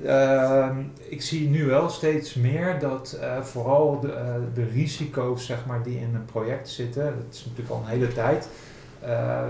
Uh, 0.02 0.78
ik 1.10 1.22
zie 1.22 1.50
nu 1.50 1.66
wel 1.66 1.90
steeds 1.90 2.34
meer 2.34 2.80
dat 2.80 3.20
uh, 3.22 3.42
vooral 3.42 4.00
de, 4.00 4.08
uh, 4.08 4.34
de, 4.54 4.66
risico's 4.66 5.46
zeg 5.46 5.66
maar, 5.66 5.84
die 5.84 6.00
in 6.00 6.16
een 6.16 6.26
project 6.26 6.70
zitten, 6.70 7.04
dat 7.04 7.34
is 7.34 7.46
natuurlijk 7.46 7.70
al 7.70 7.82
een 7.82 8.00
hele 8.00 8.14
tijd, 8.14 8.50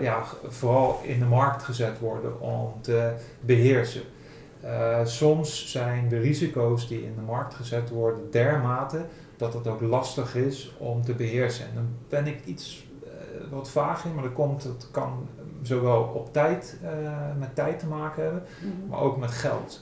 ja, 0.02 0.24
vooral 0.48 1.00
in 1.04 1.20
de 1.20 1.26
markt 1.26 1.64
gezet 1.64 2.00
worden 2.00 2.42
om 2.42 2.74
te 2.82 3.12
beheersen. 3.40 4.02
soms 5.04 5.72
zijn 5.72 6.10
de 6.10 6.20
risico's 6.20 6.88
die 6.88 7.04
in 7.04 7.16
de 7.16 7.22
markt 7.22 7.54
gezet 7.54 7.90
worden 7.90 8.32
dermate 8.32 9.06
dat 9.38 9.54
het 9.54 9.68
ook 9.68 9.82
lastig 9.82 10.36
is 10.36 10.76
om 10.78 11.04
te 11.04 11.14
beheersen. 11.14 11.66
En 11.66 11.72
dan 11.76 11.88
ben 12.10 12.28
ik 12.28 12.46
iets 12.46 12.86
uh, 13.04 13.10
wat 13.52 13.70
vaag 13.70 14.06
in, 14.06 14.14
maar 14.14 14.24
dat 14.24 14.34
komt, 14.34 14.64
het 14.64 14.88
kan 14.92 15.28
zowel 15.62 16.04
op 16.04 16.34
tijd, 16.34 16.78
uh, 16.84 16.90
met 17.40 17.56
tijd 17.56 17.80
te 17.80 17.88
maken 17.88 18.24
hebben, 18.24 18.44
mm-hmm. 18.62 18.88
maar 18.90 19.00
ook 19.00 19.18
met 19.18 19.32
geld. 19.32 19.82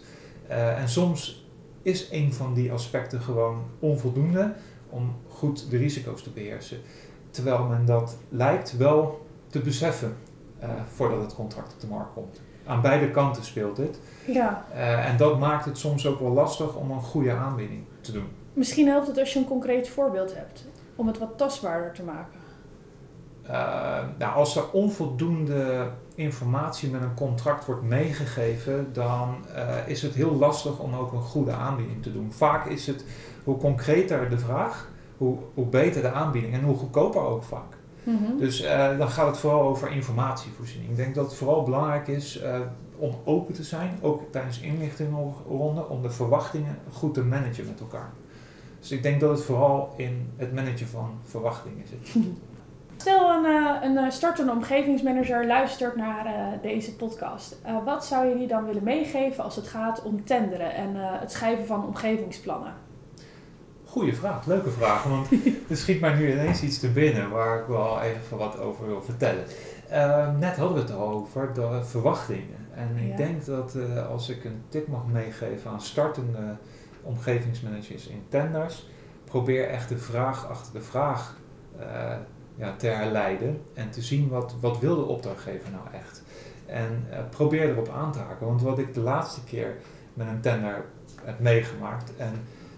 Uh, 0.50 0.80
en 0.80 0.90
soms 0.90 1.48
is 1.82 2.12
een 2.12 2.34
van 2.34 2.54
die 2.54 2.72
aspecten 2.72 3.22
gewoon 3.22 3.64
onvoldoende 3.80 4.54
om 4.90 5.16
goed 5.28 5.70
de 5.70 5.78
risico's 5.78 6.24
te 6.24 6.30
beheersen. 6.30 6.78
Terwijl 7.30 7.64
men 7.64 7.86
dat 7.86 8.18
lijkt 8.30 8.78
wel 8.78 9.26
te 9.48 9.60
beseffen 9.60 10.16
voordat 10.94 11.22
het 11.22 11.36
contract 11.36 11.74
op 11.74 11.80
de 11.80 11.88
markt 11.88 12.14
komt. 12.14 12.42
Aan 12.66 12.82
beide 12.82 13.12
kanten 13.12 13.44
speelt 13.44 13.76
dit. 13.76 14.00
Ja. 14.28 14.66
en 15.06 15.18
dat 15.18 15.40
maakt 15.40 15.66
het 15.66 15.78
soms 15.78 16.08
ook 16.08 16.20
wel 16.20 16.32
lastig 16.32 16.76
om 16.76 16.92
een 16.92 17.02
goede 17.02 17.32
aanbieding 17.32 17.84
te 18.02 18.12
doen. 18.12 18.28
Misschien 18.56 18.88
helpt 18.88 19.08
het 19.08 19.18
als 19.18 19.34
je 19.34 19.40
een 19.40 19.46
concreet 19.46 19.90
voorbeeld 19.90 20.36
hebt, 20.36 20.66
om 20.96 21.08
het 21.08 21.18
wat 21.18 21.38
tastbaarder 21.38 21.92
te 21.92 22.04
maken. 22.04 22.40
Uh, 23.46 23.52
nou, 24.18 24.36
als 24.36 24.56
er 24.56 24.72
onvoldoende 24.72 25.90
informatie 26.16 26.90
met 26.90 27.02
een 27.02 27.16
contract 27.16 27.66
wordt 27.66 27.84
meegegeven, 27.84 28.90
dan 28.94 29.36
uh, 29.56 29.88
is 29.88 30.02
het 30.02 30.14
heel 30.14 30.36
lastig 30.36 30.80
om 30.80 30.94
ook 30.94 31.12
een 31.12 31.22
goede 31.22 31.52
aanbieding 31.52 32.04
te 32.04 32.12
doen. 32.12 32.32
Vaak 32.34 32.66
is 32.66 32.88
het 32.88 33.06
hoe 33.44 33.58
concreter 33.58 34.30
de 34.30 34.38
vraag, 34.38 34.90
hoe, 35.18 35.38
hoe 35.54 35.66
beter 35.66 36.02
de 36.02 36.12
aanbieding 36.12 36.54
en 36.54 36.64
hoe 36.64 36.78
goedkoper 36.78 37.22
ook 37.22 37.44
vaak. 37.44 37.74
Mhm. 38.06 38.38
Dus 38.38 38.62
eh, 38.62 38.98
dan 38.98 39.10
gaat 39.10 39.28
het 39.28 39.38
vooral 39.38 39.62
over 39.62 39.92
informatievoorziening. 39.92 40.92
Ik 40.92 40.98
denk 40.98 41.16
dat 41.16 41.26
het 41.26 41.36
vooral 41.36 41.64
belangrijk 41.64 42.08
is 42.08 42.40
eh, 42.40 42.60
om 42.98 43.16
open 43.24 43.54
te 43.54 43.64
zijn, 43.64 43.98
ook 44.02 44.22
tijdens 44.32 44.60
inlichtingronden, 44.60 45.90
om 45.90 46.02
de 46.02 46.10
verwachtingen 46.10 46.78
goed 46.92 47.14
te 47.14 47.24
managen 47.24 47.66
met 47.66 47.80
elkaar. 47.80 48.12
Dus 48.86 48.94
ik 48.94 49.04
denk 49.04 49.20
dat 49.20 49.30
het 49.30 49.44
vooral 49.46 49.94
in 49.96 50.30
het 50.38 50.54
managen 50.54 50.88
van 50.88 51.10
verwachtingen 51.24 51.84
zit. 51.88 52.24
Stel 52.98 53.30
een, 53.30 53.46
eh, 53.46 53.76
een 53.90 53.98
eh, 53.98 54.10
startende 54.10 54.52
omgevingsmanager 54.52 55.48
luistert 55.48 55.96
naar 55.96 56.26
eh, 56.26 56.34
deze 56.62 56.96
podcast. 56.96 57.58
Wat 57.86 58.06
zou 58.06 58.26
je 58.26 58.36
die 58.36 58.48
dan 58.48 58.66
willen 58.66 58.84
meegeven 58.84 59.44
als 59.44 59.56
het 59.56 59.68
gaat 59.68 60.04
om 60.04 60.24
tenderen 60.26 60.74
en 60.74 60.90
het 60.96 61.32
schrijven 61.32 61.66
van 61.66 61.86
omgevingsplannen? 61.86 62.74
Goeie 63.86 64.16
vraag, 64.16 64.46
leuke 64.46 64.70
vraag, 64.70 65.04
want 65.04 65.28
er 65.70 65.78
schiet 65.78 66.00
mij 66.00 66.14
nu 66.14 66.32
ineens 66.32 66.62
iets 66.64 66.80
te 66.80 66.90
binnen 66.92 67.30
waar 67.30 67.60
ik 67.60 67.68
wel 67.68 68.02
even 68.02 68.38
wat 68.38 68.60
over 68.60 68.86
wil 68.88 69.02
vertellen. 69.02 69.44
Eh, 69.90 70.38
net 70.40 70.56
hadden 70.58 70.76
we 70.76 70.82
het 70.92 70.96
over 71.00 71.54
de 71.54 71.80
verwachtingen. 71.84 72.68
En 72.76 72.98
ik 73.04 73.10
Ja. 73.10 73.16
denk 73.18 73.46
dat 73.46 73.76
als 74.12 74.30
ik 74.30 74.44
een 74.44 74.62
tip 74.70 74.88
mag 74.88 75.06
meegeven 75.12 75.72
aan 75.72 75.82
startende 75.82 76.56
omgevingsmanagers 77.06 78.08
in 78.08 78.24
tenders, 78.30 78.86
probeer 79.24 79.70
echt 79.70 79.90
de 79.90 79.98
vraag 79.98 80.50
achter 80.50 80.74
de 80.74 80.82
vraag 80.82 81.36
eh, 81.80 82.16
ja, 82.56 82.76
te 82.78 82.88
herleiden 82.88 83.62
en 83.74 83.90
te 83.90 84.02
zien 84.02 84.30
wat, 84.30 84.56
wat 84.62 84.80
wil 84.80 84.96
de 84.96 85.06
opdrachtgever 85.06 85.72
nou 85.72 86.04
echt. 86.04 86.24
En 86.66 87.08
eh, 87.10 87.20
probeer 87.30 87.70
erop 87.70 87.90
aan 87.90 88.12
te 88.12 88.20
haken, 88.20 88.46
want 88.46 88.62
wat 88.62 88.80
ik 88.80 88.94
de 88.94 89.00
laatste 89.00 89.44
keer 89.44 89.76
met 90.14 90.28
een 90.28 90.42
tender 90.42 90.86
heb 91.24 91.40
meegemaakt 91.40 92.12
en 92.18 92.34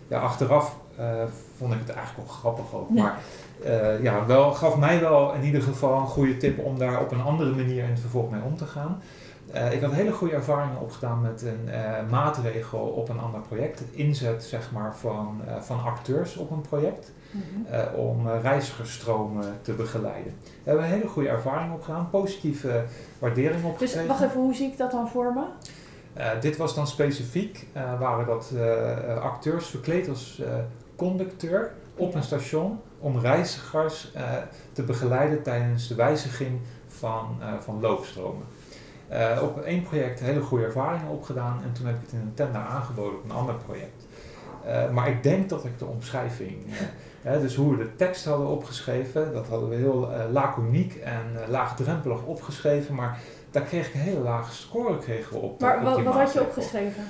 ja, 0.07 0.19
achteraf 0.19 0.77
eh, 0.96 1.24
vond 1.57 1.74
ik 1.74 1.79
het 1.79 1.89
eigenlijk 1.89 2.27
wel 2.27 2.38
grappig 2.38 2.74
ook. 2.74 2.89
Ja. 2.93 3.03
Maar 3.03 3.19
ja, 4.01 4.25
wel, 4.25 4.53
gaf 4.53 4.77
mij 4.77 5.00
wel 5.00 5.34
in 5.34 5.43
ieder 5.43 5.62
geval 5.62 6.00
een 6.00 6.07
goede 6.07 6.38
tip 6.38 6.60
om 6.60 6.77
daar 6.77 7.01
op 7.01 7.12
een 7.12 7.22
andere 7.22 7.55
manier 7.55 7.84
in 7.84 7.89
het 7.89 8.00
vervolg 8.00 8.31
mee 8.31 8.41
om 8.41 8.57
te 8.57 8.65
gaan. 8.65 9.01
Eh, 9.51 9.73
ik 9.73 9.81
had 9.81 9.91
hele 9.91 10.11
goede 10.11 10.33
ervaringen 10.33 10.79
opgedaan 10.79 11.21
met 11.21 11.41
een 11.41 11.69
eh, 11.69 12.09
maatregel 12.09 12.79
op 12.79 13.09
een 13.09 13.19
ander 13.19 13.41
project. 13.41 13.79
Het 13.79 13.91
inzet 13.91 14.43
zeg 14.43 14.71
maar, 14.71 14.95
van, 14.97 15.41
eh, 15.47 15.61
van 15.61 15.83
acteurs 15.83 16.37
op 16.37 16.51
een 16.51 16.61
project 16.61 17.11
eh, 17.69 17.81
om 17.95 18.27
reizigersstromen 18.27 19.57
te 19.61 19.73
begeleiden. 19.73 20.33
Daar 20.41 20.53
hebben 20.63 20.83
we 20.83 20.89
een 20.89 20.95
hele 20.97 21.09
goede 21.09 21.29
ervaring 21.29 21.73
opgedaan, 21.73 22.09
positieve 22.09 22.83
waardering 23.19 23.61
Dus 23.61 23.69
opgekregen. 23.71 24.07
wacht 24.07 24.21
even, 24.21 24.41
hoe 24.41 24.55
zie 24.55 24.71
ik 24.71 24.77
dat 24.77 24.91
dan 24.91 25.09
voor 25.09 25.33
me? 25.33 25.43
Dit 26.39 26.57
was 26.57 26.75
dan 26.75 26.87
specifiek, 26.87 27.67
waren 27.99 28.25
dat 28.25 28.53
acteurs 29.21 29.67
verkleed 29.67 30.09
als 30.09 30.41
conducteur 30.95 31.71
op 31.95 32.15
een 32.15 32.23
station 32.23 32.79
om 32.99 33.19
reizigers 33.19 34.11
te 34.73 34.83
begeleiden 34.83 35.43
tijdens 35.43 35.87
de 35.87 35.95
wijziging 35.95 36.59
van, 36.87 37.37
van 37.59 37.79
loopstromen. 37.81 38.43
Eh, 39.09 39.39
op 39.43 39.61
één 39.61 39.83
project 39.83 40.19
hele 40.19 40.41
goede 40.41 40.65
ervaringen 40.65 41.11
opgedaan 41.11 41.61
en 41.63 41.71
toen 41.73 41.85
heb 41.85 41.95
ik 41.95 42.01
het 42.01 42.11
in 42.11 42.19
een 42.19 42.33
tender 42.33 42.61
aangeboden 42.61 43.17
op 43.17 43.23
een 43.23 43.31
ander 43.35 43.55
project. 43.55 44.05
Eh, 44.65 44.89
maar 44.89 45.09
ik 45.09 45.23
denk 45.23 45.49
dat 45.49 45.65
ik 45.65 45.79
de 45.79 45.85
omschrijving, 45.85 46.65
eh, 47.23 47.39
dus 47.39 47.55
hoe 47.55 47.77
we 47.77 47.83
de 47.83 47.95
tekst 47.95 48.25
hadden 48.25 48.47
opgeschreven, 48.47 49.33
dat 49.33 49.47
hadden 49.47 49.69
we 49.69 49.75
heel 49.75 50.09
laconiek 50.31 50.95
en 50.95 51.49
laagdrempelig 51.49 52.23
opgeschreven, 52.23 52.95
maar 52.95 53.19
daar 53.51 53.63
kreeg 53.63 53.87
ik 53.87 53.93
een 53.93 53.99
hele 53.99 54.19
lage 54.19 54.53
score 54.53 54.99
kregen 54.99 55.33
we 55.33 55.39
op. 55.39 55.61
Maar 55.61 55.77
op 55.77 55.83
wat, 55.83 56.01
wat 56.01 56.13
had 56.13 56.33
je 56.33 56.41
opgeschreven? 56.41 57.03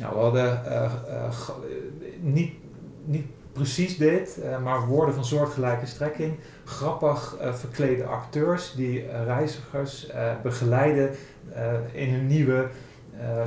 Nou, 0.00 0.14
we 0.14 0.20
hadden 0.20 0.62
niet, 2.20 2.52
niet 3.04 3.26
precies 3.56 3.96
dit, 3.96 4.40
eh, 4.40 4.62
maar 4.62 4.86
woorden 4.86 5.14
van 5.14 5.24
soortgelijke 5.24 5.86
strekking. 5.86 6.34
Grappig 6.64 7.36
eh, 7.40 7.54
verklede 7.54 8.04
acteurs 8.04 8.74
die 8.74 9.08
eh, 9.08 9.24
reizigers 9.24 10.10
begeleiden 10.42 11.10
in 11.92 12.14
hun 12.14 12.26
nieuwe 12.26 12.68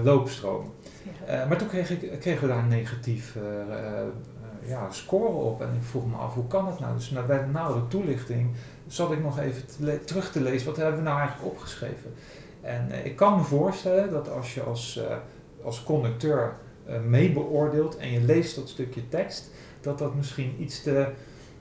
loopstroom. 0.04 0.74
Maar 1.28 1.58
toen 1.58 1.68
kreeg 1.68 1.89
ik, 1.89 2.20
kregen 2.20 2.42
we 2.42 2.48
daar 2.48 2.63
een 2.63 2.68
negatief 2.68 3.38
ja, 4.66 4.92
score 4.92 5.28
op. 5.28 5.62
En 5.62 5.74
ik 5.75 5.84
vroeg 5.84 6.08
me 6.08 6.16
af, 6.16 6.34
hoe 6.34 6.48
kan 6.48 6.68
het 6.68 6.80
nou? 6.80 6.96
Dus 6.96 7.10
bij 7.28 7.46
de 7.54 7.88
toelichting 7.88 8.50
zat 8.88 9.12
ik 9.12 9.22
nog 9.22 9.39
even 9.39 9.66
te 9.66 10.04
terug 10.06 10.32
te 10.32 10.42
lezen. 10.42 10.68
Wat 10.68 10.78
hebben 10.78 10.96
we 10.96 11.01
nou 11.01 11.20
eigenlijk 11.20 11.51
opgeschreven? 11.51 12.13
En 12.62 13.06
ik 13.06 13.16
kan 13.16 13.38
me 13.38 13.44
voorstellen 13.44 14.12
dat 14.12 14.30
als 14.30 14.54
je 14.54 14.62
als, 14.62 15.01
als 15.63 15.84
conducteur 15.84 16.56
eh, 16.89 17.00
mee 17.01 17.32
beoordeelt 17.32 17.98
en 17.98 18.12
je 18.12 18.22
leest 18.22 18.56
dat 18.56 18.70
stukje 18.70 19.08
tekst, 19.10 19.51
dat 19.81 19.98
dat 19.98 20.15
misschien 20.15 20.55
iets 20.59 20.83
te, 20.83 21.07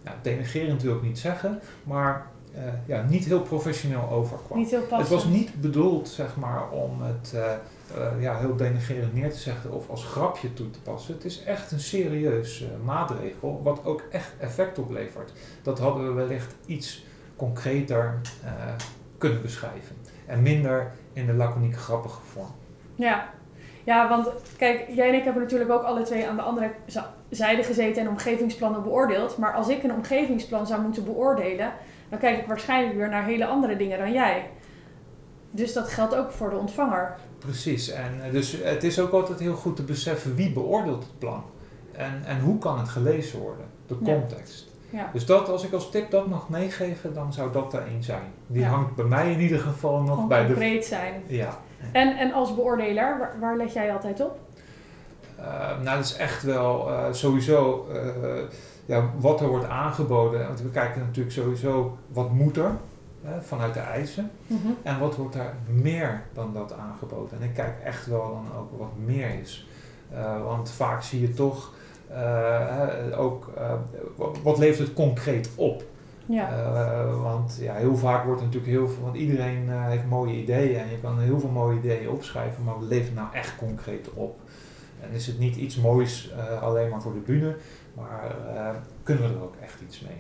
ja, 0.04 0.14
denigerend 0.22 0.82
wil 0.82 0.96
ik 0.96 1.02
niet 1.02 1.18
zeggen, 1.18 1.60
maar 1.84 2.26
eh, 2.54 2.62
ja, 2.86 3.02
niet 3.08 3.24
heel 3.24 3.42
professioneel 3.42 4.08
overkwam. 4.10 4.58
Niet 4.58 4.70
heel 4.70 4.86
Het 4.90 5.08
was 5.08 5.24
niet 5.24 5.60
bedoeld 5.60 6.08
zeg 6.08 6.36
maar, 6.36 6.70
om 6.70 7.02
het 7.02 7.32
eh, 7.34 7.52
eh, 7.52 8.22
ja, 8.22 8.38
heel 8.38 8.56
denigerend 8.56 9.14
neer 9.14 9.30
te 9.30 9.38
zeggen 9.38 9.72
of 9.72 9.88
als 9.88 10.04
grapje 10.04 10.54
toe 10.54 10.70
te 10.70 10.80
passen. 10.80 11.14
Het 11.14 11.24
is 11.24 11.42
echt 11.42 11.72
een 11.72 11.80
serieus 11.80 12.64
maatregel, 12.84 13.60
wat 13.62 13.84
ook 13.84 14.02
echt 14.10 14.32
effect 14.38 14.78
oplevert. 14.78 15.32
Dat 15.62 15.78
hadden 15.78 16.06
we 16.06 16.12
wellicht 16.12 16.54
iets 16.66 17.04
concreter 17.36 18.20
kunnen 19.18 19.42
beschrijven. 19.42 19.96
En 20.26 20.42
minder 20.42 20.92
in 21.12 21.26
de 21.26 21.32
laconieke 21.32 21.78
grappige 21.78 22.20
vorm. 22.32 22.50
Ja. 22.94 23.30
Ja, 23.88 24.08
want 24.08 24.28
kijk, 24.56 24.84
jij 24.88 25.08
en 25.08 25.14
ik 25.14 25.24
hebben 25.24 25.42
natuurlijk 25.42 25.70
ook 25.70 25.82
alle 25.82 26.02
twee 26.02 26.28
aan 26.28 26.36
de 26.36 26.42
andere 26.42 26.70
zijde 27.28 27.62
gezeten 27.62 28.02
en 28.02 28.08
omgevingsplannen 28.08 28.82
beoordeeld. 28.82 29.38
Maar 29.38 29.54
als 29.54 29.68
ik 29.68 29.82
een 29.82 29.92
omgevingsplan 29.92 30.66
zou 30.66 30.82
moeten 30.82 31.04
beoordelen, 31.04 31.72
dan 32.08 32.18
kijk 32.18 32.38
ik 32.38 32.46
waarschijnlijk 32.46 32.96
weer 32.96 33.08
naar 33.08 33.24
hele 33.24 33.46
andere 33.46 33.76
dingen 33.76 33.98
dan 33.98 34.12
jij. 34.12 34.50
Dus 35.50 35.72
dat 35.72 35.88
geldt 35.88 36.14
ook 36.14 36.30
voor 36.30 36.50
de 36.50 36.56
ontvanger. 36.56 37.16
Precies, 37.38 37.90
en 37.90 38.24
eh, 38.24 38.32
dus 38.32 38.56
het 38.62 38.84
is 38.84 39.00
ook 39.00 39.12
altijd 39.12 39.38
heel 39.38 39.54
goed 39.54 39.76
te 39.76 39.82
beseffen 39.82 40.34
wie 40.34 40.52
beoordeelt 40.52 41.02
het 41.02 41.18
plan. 41.18 41.42
En, 41.92 42.22
en 42.24 42.40
hoe 42.40 42.58
kan 42.58 42.78
het 42.78 42.88
gelezen 42.88 43.38
worden, 43.38 43.66
de 43.86 43.98
context. 43.98 44.70
Ja. 44.90 45.10
Dus 45.12 45.26
dat, 45.26 45.48
als 45.48 45.64
ik 45.64 45.72
als 45.72 45.90
tip 45.90 46.10
dat 46.10 46.26
mag 46.26 46.48
meegeven, 46.48 47.14
dan 47.14 47.32
zou 47.32 47.52
dat 47.52 47.74
er 47.74 47.86
één 47.86 48.02
zijn. 48.02 48.32
Die 48.46 48.62
Ja. 48.62 48.68
hangt 48.68 48.94
bij 48.94 49.04
mij 49.04 49.32
in 49.32 49.40
ieder 49.40 49.58
geval 49.58 50.02
nog 50.02 50.26
bij 50.26 50.40
de... 50.40 50.46
concreet 50.46 50.84
zijn. 50.84 51.22
Ja. 51.26 51.58
En, 51.92 52.16
en 52.16 52.32
als 52.32 52.54
beoordelaar, 52.54 53.18
waar, 53.18 53.40
waar 53.40 53.56
let 53.56 53.72
jij 53.72 53.92
altijd 53.92 54.20
op? 54.20 54.38
Eh, 55.36 55.80
nou, 55.82 55.96
dat 55.96 56.04
is 56.04 56.16
echt 56.16 56.42
wel 56.42 56.90
eh, 56.90 57.12
sowieso 57.12 57.88
eh, 57.92 58.42
ja, 58.86 59.10
wat 59.18 59.40
er 59.40 59.48
wordt 59.48 59.68
aangeboden. 59.68 60.46
Want 60.46 60.62
we 60.62 60.70
kijken 60.70 61.00
natuurlijk 61.00 61.34
sowieso 61.34 61.98
wat 62.08 62.30
moet 62.30 62.56
er 62.56 62.76
hè, 63.22 63.42
vanuit 63.42 63.74
de 63.74 63.80
eisen. 63.80 64.30
En 64.82 64.98
wat 64.98 65.16
wordt 65.16 65.34
er 65.34 65.54
meer 65.66 66.22
dan 66.32 66.52
dat 66.52 66.72
aangeboden? 66.72 67.40
En 67.40 67.44
ik 67.44 67.54
kijk 67.54 67.80
echt 67.84 68.06
wel 68.06 68.28
dan 68.28 68.58
ook 68.58 68.78
wat 68.78 68.92
meer 69.04 69.40
is. 69.40 69.66
Eh, 70.12 70.42
want 70.44 70.70
vaak 70.70 71.02
zie 71.02 71.20
je 71.20 71.34
toch 71.34 71.72
ook 73.16 73.50
wat, 74.16 74.38
wat 74.42 74.58
levert 74.58 74.88
het 74.88 74.96
concreet 74.96 75.50
op. 75.54 75.82
Ja. 76.28 76.50
Eh, 76.50 77.22
want 77.22 77.58
ja, 77.60 77.74
heel 77.74 77.96
vaak 77.96 78.24
wordt 78.24 78.40
natuurlijk 78.40 78.70
heel 78.72 78.88
veel, 78.88 79.02
want 79.02 79.16
iedereen 79.16 79.68
eh, 79.68 79.86
heeft 79.86 80.06
mooie 80.08 80.34
ideeën 80.34 80.78
en 80.78 80.90
je 80.90 80.98
kan 81.00 81.20
heel 81.20 81.40
veel 81.40 81.50
mooie 81.50 81.78
ideeën 81.78 82.10
opschrijven, 82.10 82.64
maar 82.64 82.78
wat 82.78 82.88
levert 82.88 83.06
het 83.06 83.14
nou 83.14 83.28
echt 83.32 83.56
concreet 83.56 84.12
op? 84.14 84.38
En 85.00 85.10
is 85.12 85.26
het 85.26 85.38
niet 85.38 85.56
iets 85.56 85.76
moois 85.76 86.30
eh, 86.32 86.62
alleen 86.62 86.90
maar 86.90 87.02
voor 87.02 87.12
de 87.12 87.18
bühne, 87.18 87.56
maar 87.94 88.34
kunnen 89.02 89.28
we 89.28 89.34
er 89.34 89.42
ook 89.42 89.54
echt 89.62 89.80
iets 89.86 90.00
mee? 90.00 90.16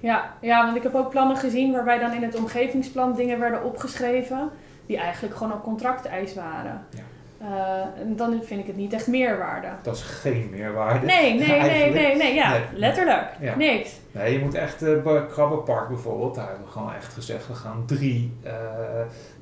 Ja, 0.00 0.34
ja, 0.40 0.64
want 0.64 0.76
ik 0.76 0.82
heb 0.82 0.94
ook 0.94 1.10
plannen 1.10 1.36
gezien 1.36 1.72
waarbij 1.72 1.98
dan 1.98 2.12
in 2.12 2.22
het 2.22 2.36
omgevingsplan 2.36 3.14
dingen 3.14 3.38
werden 3.38 3.64
opgeschreven 3.64 4.50
die 4.86 4.96
eigenlijk 4.96 5.34
gewoon 5.36 5.52
al 5.52 5.60
contracteis 5.60 6.34
waren. 6.34 6.86
Ja. 6.90 7.02
Eh, 7.44 7.86
dan 8.16 8.40
vind 8.42 8.60
ik 8.60 8.66
het 8.66 8.76
niet 8.76 8.92
echt 8.92 9.06
meerwaarde. 9.06 9.68
Dat 9.82 9.94
is 9.96 10.02
geen 10.02 10.48
meerwaarde. 10.50 11.06
Nee, 11.06 11.38
nee, 11.38 11.60
nee, 11.60 11.90
nee, 11.92 12.16
nee, 12.16 12.34
ja, 12.34 12.50
Nee. 12.50 12.60
letterlijk. 12.74 13.26
Ja. 13.40 13.56
Niks. 13.56 14.00
Nee, 14.12 14.32
je 14.32 14.44
moet 14.44 14.54
echt, 14.54 14.82
eh, 14.82 15.02
bij 15.02 15.26
Krabbenpark 15.26 15.88
bijvoorbeeld, 15.88 16.34
daar 16.34 16.46
hebben 16.48 16.64
we 16.66 16.70
gewoon 16.72 16.94
echt 16.94 17.12
gezegd, 17.14 17.46
we 17.46 17.54
gaan 17.54 17.82
drie 17.86 18.32
eh, 18.42 18.52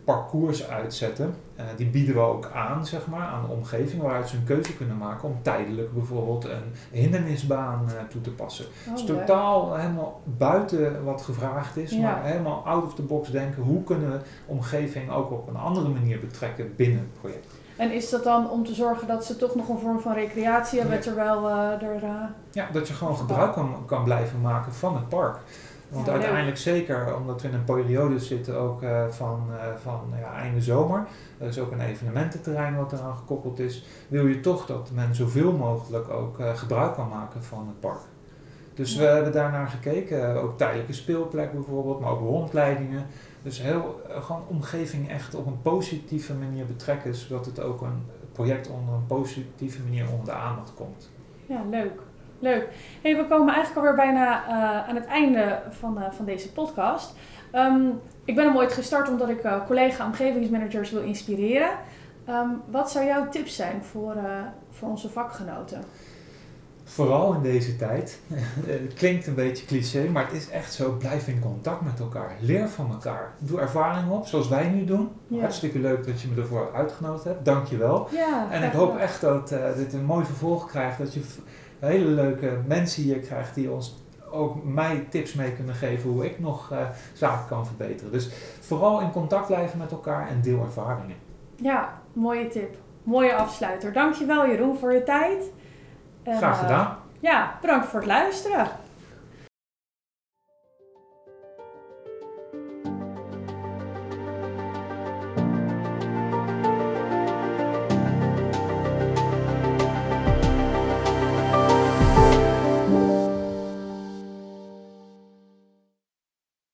parcours 0.05 0.69
uitzetten. 0.69 1.35
Die 1.77 1.87
bieden 1.87 2.15
we 2.15 2.21
ook 2.21 2.51
aan, 2.55 2.87
zeg 2.87 3.07
maar, 3.07 3.27
aan 3.27 3.43
de 3.47 3.53
omgeving, 3.53 4.03
waaruit 4.03 4.29
ze 4.29 4.37
een 4.37 4.45
keuze 4.45 4.77
kunnen 4.77 4.97
maken 4.99 5.29
om 5.29 5.39
tijdelijk 5.43 5.93
bijvoorbeeld 5.95 6.45
een 6.45 6.73
hindernisbaan 6.91 7.89
toe 8.11 8.21
te 8.21 8.31
passen. 8.31 8.65
Oh, 8.89 8.97
leuk. 8.97 9.07
totaal 9.07 9.77
helemaal 9.77 10.21
buiten 10.25 11.05
wat 11.05 11.23
gevraagd 11.23 11.77
is, 11.77 11.91
Ja. 11.91 12.01
maar 12.01 12.25
helemaal 12.25 12.63
out 12.67 12.85
of 12.85 12.95
the 12.95 13.03
box 13.03 13.31
denken. 13.31 13.63
Hoe 13.63 13.85
kunnen 13.85 14.11
we 14.13 14.19
omgeving 14.47 15.11
ook 15.11 15.31
op 15.31 15.49
een 15.49 15.57
andere 15.57 15.89
manier 15.89 16.21
betrekken 16.21 16.73
binnen 16.77 16.99
het 16.99 17.21
project? 17.21 17.47
En 17.77 17.93
is 17.93 18.11
dat 18.11 18.25
dan 18.25 18.51
om 18.51 18.65
te 18.67 18.75
zorgen 18.75 19.07
dat 19.07 19.25
ze 19.25 19.37
toch 19.37 19.55
nog 19.55 19.69
een 19.69 19.79
vorm 19.79 20.01
van 20.01 20.13
recreatie 20.15 20.79
hebben, 20.81 20.97
Ja. 20.97 21.03
terwijl 21.03 21.49
eh, 21.49 21.83
er... 21.89 22.03
eh, 22.03 22.11
Ja, 22.51 22.69
dat 22.73 22.89
je 22.89 22.95
gewoon 22.95 23.17
gebruik 23.17 23.53
kan, 23.53 23.75
kan 23.87 24.05
blijven 24.05 24.41
maken 24.41 24.73
van 24.73 24.95
het 24.97 25.09
park. 25.09 25.37
Want 25.89 26.07
Ja, 26.07 26.13
uiteindelijk 26.13 26.57
zeker, 26.57 27.17
omdat 27.17 27.43
we 27.43 27.49
in 27.49 27.55
een 27.55 27.65
periode 27.65 28.19
zitten 28.19 28.59
ook 28.59 28.83
eh, 28.83 29.05
van, 29.09 29.41
van 29.83 30.01
ja, 30.21 30.33
einde 30.41 30.61
zomer. 30.61 31.07
Er 31.39 31.47
is 31.47 31.59
ook 31.59 31.73
een 31.73 31.81
evenemententerrein 31.81 32.77
wat 32.77 32.93
eraan 32.93 33.17
gekoppeld 33.17 33.59
is. 33.59 33.85
Wil 34.09 34.27
je 34.27 34.41
toch 34.41 34.67
dat 34.67 34.91
men 34.95 35.15
zoveel 35.15 35.53
mogelijk 35.53 36.11
ook 36.11 36.37
gebruik 36.55 36.95
kan 36.95 37.09
maken 37.09 37.43
van 37.45 37.59
het 37.67 37.81
park. 37.81 38.01
Dus 38.75 38.97
we 38.97 39.05
hebben 39.05 39.33
daarnaar 39.33 39.69
gekeken. 39.69 40.43
Ook 40.43 40.59
tijdelijke 40.59 40.93
speelplek 40.93 41.53
bijvoorbeeld, 41.53 42.01
maar 42.01 42.11
ook 42.11 42.21
rondleidingen. 42.21 43.07
Dus 43.43 43.61
heel, 43.61 44.01
eh, 44.09 44.23
gewoon 44.23 44.45
omgeving 44.49 45.11
echt 45.11 45.35
op 45.35 45.47
een 45.47 45.63
positieve 45.63 46.35
manier 46.35 46.67
betrekken, 46.67 47.15
zodat 47.15 47.47
het 47.47 47.61
ook 47.61 47.81
een 47.81 48.07
project 48.33 48.71
onder 48.71 48.95
een 48.95 49.07
positieve 49.07 49.83
manier 49.83 50.11
onder 50.11 50.25
de 50.25 50.33
aandacht 50.33 50.75
komt. 50.75 51.11
Ja, 51.47 51.63
leuk. 51.71 52.01
Leuk. 52.39 52.69
Hey, 53.03 53.17
we 53.17 53.27
komen 53.27 53.55
eigenlijk 53.55 53.77
alweer 53.77 54.05
bijna 54.05 54.49
uh, 54.49 54.89
aan 54.89 54.95
het 54.95 55.07
einde 55.07 55.63
van, 55.71 55.99
uh, 55.99 56.11
van 56.11 56.25
deze 56.25 56.53
podcast. 56.53 57.15
Um, 57.55 58.01
ik 58.25 58.35
ben 58.35 58.47
hem 58.47 58.57
ooit 58.57 58.73
gestart 58.73 59.09
omdat 59.09 59.29
ik 59.29 59.49
collega 59.67 60.07
omgevingsmanagers 60.07 60.91
wil 60.91 61.03
inspireren. 61.03 61.71
Um, 62.29 62.63
wat 62.71 62.91
zou 62.91 63.07
jouw 63.07 63.29
tips 63.29 63.57
zijn 63.57 63.85
voor, 63.85 64.17
voor 64.71 64.89
onze 64.89 65.11
vakgenoten? 65.11 65.85
Vooral 66.93 67.35
in 67.35 67.43
deze 67.43 67.77
tijd. 67.77 68.21
het 68.67 68.95
klinkt 68.95 69.27
een 69.27 69.35
beetje 69.35 69.67
cliché, 69.67 70.09
maar 70.09 70.25
het 70.25 70.35
is 70.35 70.51
echt 70.51 70.73
zo. 70.73 70.93
Blijf 70.93 71.29
in 71.29 71.41
contact 71.41 71.81
met 71.81 72.01
elkaar. 72.01 72.37
Leer 72.41 72.69
van 72.69 72.91
elkaar. 72.91 73.33
Doe 73.39 73.61
ervaring 73.61 74.11
op, 74.11 74.27
zoals 74.27 74.49
wij 74.49 74.69
nu 74.69 74.85
doen. 74.85 75.09
Ja. 75.27 75.41
Hartstikke 75.41 75.79
leuk 75.79 76.07
dat 76.07 76.21
je 76.21 76.29
me 76.29 76.41
ervoor 76.41 76.71
uitgenodigd 76.75 77.25
hebt. 77.25 77.45
Dank 77.45 77.67
je 77.67 77.77
wel. 77.77 78.09
Ja, 78.11 78.51
en 78.51 78.63
ik 78.63 78.73
hoop 78.73 78.97
echt 78.97 79.21
dat 79.21 79.53
uh, 79.53 79.59
dit 79.77 79.93
een 79.93 80.05
mooi 80.05 80.25
vervolg 80.25 80.69
krijgt. 80.69 80.99
Dat 80.99 81.15
je 81.15 81.21
hele 81.79 82.05
leuke 82.05 82.59
mensen 82.67 83.03
hier 83.03 83.19
krijgt 83.19 83.55
die 83.55 83.71
ons 83.71 84.03
ook 84.31 84.65
mij 84.65 85.07
tips 85.11 85.35
mee 85.35 85.53
kunnen 85.53 85.75
geven 85.75 86.11
hoe 86.11 86.25
ik 86.25 86.39
nog 86.39 86.73
uh, 86.73 86.79
zaken 87.13 87.49
kan 87.49 87.67
verbeteren. 87.67 88.13
Dus 88.13 88.31
vooral 88.61 89.01
in 89.01 89.13
contact 89.13 89.47
blijven 89.47 89.79
met 89.79 89.91
elkaar 89.91 90.29
en 90.29 90.41
deel 90.41 90.63
ervaringen. 90.63 91.17
Ja, 91.57 92.03
mooie 92.13 92.49
tip. 92.49 92.77
Mooie 93.03 93.35
afsluiter. 93.35 93.93
Dankjewel 93.93 94.47
Jeroen 94.47 94.79
voor 94.79 94.93
je 94.93 95.03
tijd. 95.03 95.53
Graag 96.25 96.59
gedaan. 96.59 96.81
Uh, 96.81 97.31
ja, 97.31 97.55
bedankt 97.61 97.87
voor 97.87 97.99
het 97.99 98.09
luisteren. 98.09 98.67